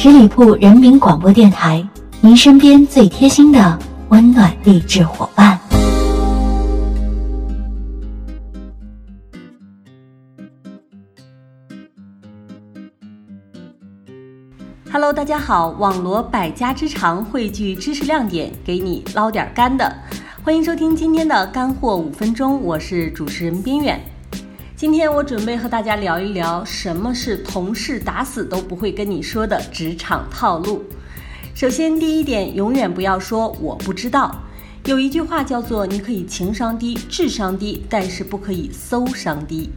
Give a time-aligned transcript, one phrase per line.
[0.00, 1.84] 十里铺人民广播电台，
[2.20, 3.76] 您身边最贴心的
[4.10, 5.58] 温暖励志伙伴。
[14.92, 19.92] Hello，大家好，网罗百家之长，汇聚知识亮点，给你捞点干的。
[20.44, 24.00] 欢迎收听今天的干货五分钟，我是主持人边远。
[24.78, 30.84] 今天我准备和大家聊一聊什么是同事打死都不会跟你说的职场套路。
[31.52, 34.40] 首先，第一点，永远不要说我不知道。
[34.84, 39.68] 有一句话叫做：你可以情商低、智商低，但是不可以搜商低。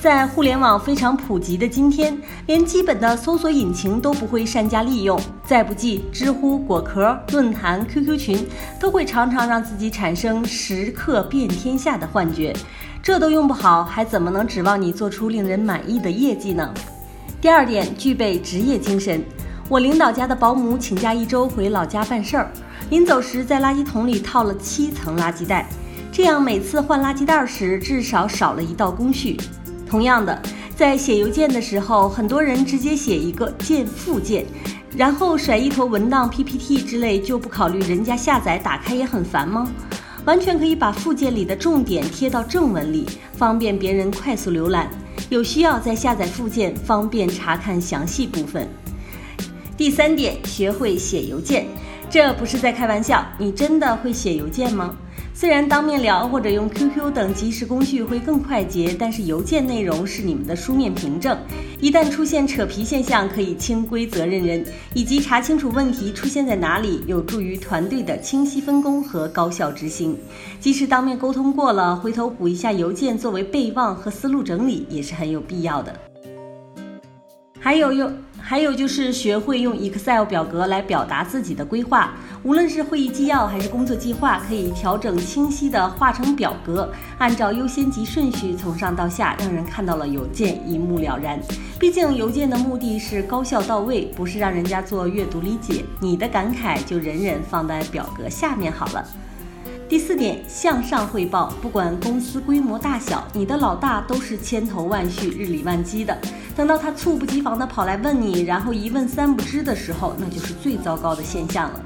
[0.00, 8.44] 在互联网非常普及的今天，连基本的搜索引擎都不会善加利用，再不济，知乎、果壳、论坛、QQ 群
[8.80, 12.52] 都会常常让自己产生时刻遍天下的幻觉。
[13.08, 16.74] 这都用不好，还怎么能指望你做出令人满意的业绩呢？
[17.40, 19.24] 第二点，具备职业精神。
[19.66, 22.52] 我领导家的保姆请假一周回老家办事儿，
[22.90, 25.66] 临走时在垃圾桶里套了七层垃圾袋，
[26.12, 29.40] 这样每次换垃圾袋时至少少了一道工序。
[29.88, 30.38] 同样的，
[30.76, 34.44] 在写邮件的时候，很多人直接写一个件附件，
[34.94, 39.66] 然后甩一坨文档、PPT 之类，就不考虑人家下载打开也很烦吗？
[40.28, 44.90] 完全可以把附件里的重点贴到正文里，方便别人快速浏览。
[45.30, 48.68] 有需要再下载附件，方便查看详细部分。
[49.74, 51.66] 第三点，学会写邮件，
[52.10, 54.94] 这不是在开玩笑，你真的会写邮件吗？
[55.40, 61.38] 虽然当面聊或者用 QQ 等即时工具会更快捷，但是邮件内容是你们的书面凭证，
[61.80, 70.18] 一旦出现扯皮现象，可以清规责任人，以及查清楚问题出现在哪里，有助于团队的清晰分工和高效执行。
[70.58, 75.94] 即使当面沟通过了，回头补一下邮件作为备忘和思路整理也是很有必要的。
[77.60, 78.12] 还有用。
[78.48, 91.38] 还有就是学会用 Excel 表格来表达自己的规划，无论是会议纪要还是工作计划，可以调整清晰的画成表格，按照优先级顺序从上到下，让人看到了邮件一目了然。
[91.78, 99.06] 毕竟邮件的目的是高效到位，不是让人家做阅读理解，你的感慨就忍忍放在表格下面好了。
[99.88, 106.14] 第四点，向上汇报，不管公司规模大小，你的老大都是千头万绪、日理万机的。
[106.54, 111.80] 等到他猝不及防地跑来问你，然后一问三不知的时候，那就是最糟糕的现象了。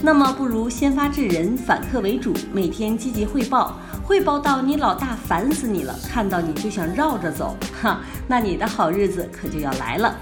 [0.00, 10.16] 那么，不如先发制人，反客为主，每天积极汇报，汇报到你老大烦死你了，看到你就想绕着走，哈，那你的好日子可就要来了。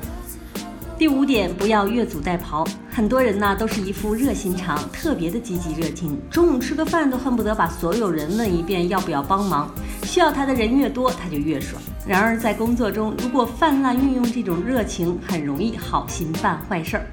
[0.98, 2.66] 第五点，不要越俎代庖。
[2.90, 9.70] 很多人呢都是一副热心肠，特别的积极热情，中午吃个饭都恨不得把所有人问一遍要不要帮忙，
[10.04, 11.80] 需要他的人越多，他就越爽。
[12.06, 17.06] 然而，在工作中，如果泛滥运用这种热情，很容易好心办坏事儿。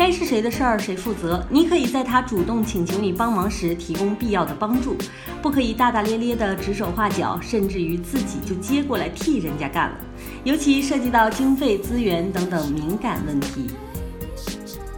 [0.00, 1.46] 该是谁的事儿谁负责。
[1.50, 4.96] 你可以在他主动请求你帮忙时提供必要的帮助，
[5.42, 9.96] 不可以大大咧咧的指手画脚，甚至于自己就接过来替人家干了。
[10.42, 13.66] 尤其涉及到经费、资源等等敏感问题。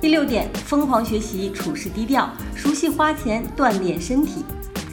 [0.01, 4.45] 第六点，疯狂学习，处事低调，熟悉花钱，锻炼身体。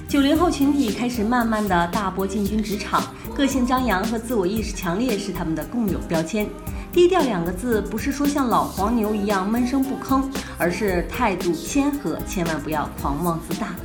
[0.08, 3.04] 九零后群体开始慢慢的大波进军职场。
[3.36, 6.50] 个性张扬和自我意识强烈是他们的共有标签。
[6.92, 10.24] 低调两个字不是说像老黄牛一样闷声不吭，
[10.58, 13.76] 而是态度谦和，千万不要狂妄自大。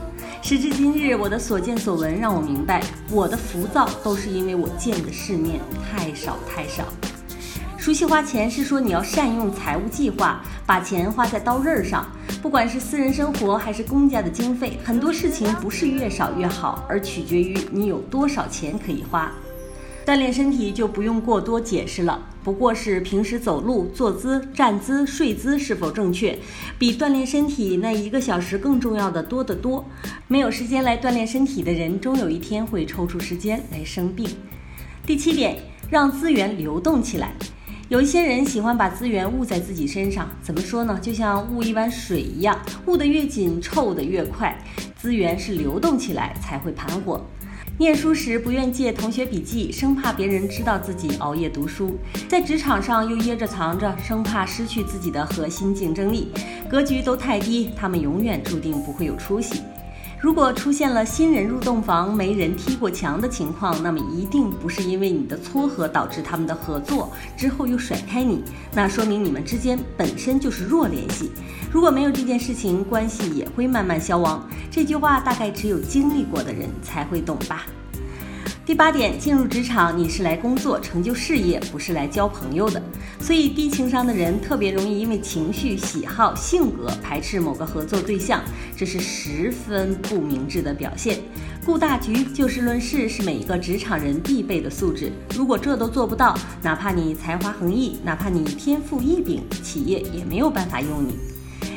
[0.43, 5.61] 时至今日，我的所见所闻让我明白，我的浮躁都是因为我见的世面
[5.91, 6.85] 太少太少。
[7.77, 12.07] 熟悉花钱是说你要善用财务计划，把钱花在刀刃上。
[12.41, 19.31] 不管是私人生活还是公家的经费，很多事情不是越少越好，而取决于你有多少钱可以花。
[20.05, 26.39] 锻炼身体就不用过多解释了，不过是平时走路、坐姿、站姿、睡姿是否正确，
[26.79, 29.83] 比锻炼身体那一个小时更重要的多得多。
[30.29, 34.29] 没有时间来锻炼身体的人，终有一天会抽出时间来生病。
[35.07, 35.57] 第七点，
[35.89, 37.33] 让资源流动起来。
[37.89, 40.99] 有一些人喜欢把资源捂在自己身上，怎么说呢？
[41.01, 44.55] 就像捂一碗水一样，捂得越紧，臭得越快。
[44.97, 47.27] 资源是流动起来才会盘活。
[47.77, 51.89] 念书时不愿借同学笔记，生怕别人知道自己熬夜读书；
[52.29, 56.31] 在职场上又掖着藏着，生怕失去自己的核心竞争力。
[56.71, 59.61] 格局都太低，他们永远注定不会有出息。
[60.25, 68.43] 如果出现了新人入洞房没人踢过墙的情况，那么一定不是因为你的撮合导致他们的合作之后又甩开你，
[68.73, 71.31] 那说明你们之间本身就是弱联系。
[71.71, 74.43] 如果没有这件事情，关系也会慢慢消亡。
[74.71, 77.67] 这句话大概只有经历过的人才会懂吧。
[78.67, 82.83] 第八点，进入职场你是来工作、成就事业，不是来交朋友的。
[83.21, 88.43] 所以，低情商的人特别容易因为情绪、喜好、性格排斥某个合作对象，
[88.75, 91.19] 这是十分不明智的表现。
[91.67, 95.13] 顾大局、就事论事是每一个职场人必备的素质。
[95.37, 101.34] 如果这都做不到，哪怕你才华横溢，哪怕你天赋异禀，企业也没有办法用你。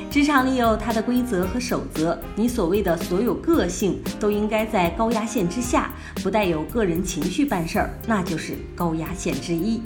[0.10, 5.94] 职场里有它的规则和守则，你所谓的所有个性都应该在高压线之下，
[6.24, 9.82] 不带有个人情绪办事儿，那就是高压线之一。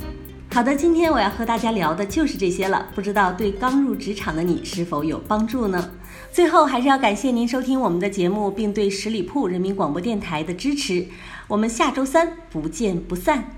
[0.54, 5.92] 好的，今天我要和大家聊的就是这些了，不知道对刚入职场的你是否有帮助呢？
[6.32, 11.08] 最后还是要感谢您收听我们的节目，并对十里铺人民广播电台的支持。
[11.48, 13.56] 我们下周三不见不散。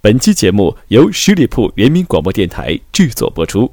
[0.00, 3.72] 本期节目由十里铺人民广播电台制作播出。